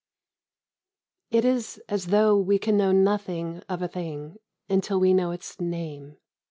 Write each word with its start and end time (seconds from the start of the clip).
It 1.29 1.45
is 1.45 1.79
as 1.87 2.07
though 2.07 2.35
we 2.35 2.57
can 2.57 2.75
know 2.75 2.91
nothing 2.91 3.59
of 3.69 3.83
a 3.83 3.87
thing 3.87 4.37
until 4.67 4.99
we 4.99 5.13
know 5.13 5.29
its 5.29 5.59
name. 5.61 6.17